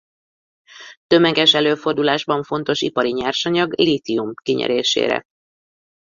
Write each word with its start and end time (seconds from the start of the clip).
Tömeges 1.07 1.53
előfordulásban 1.53 2.43
fontos 2.43 2.81
ipari 2.81 3.11
nyersanyag 3.11 3.73
lítium 3.79 4.33
kinyerésére. 4.41 5.23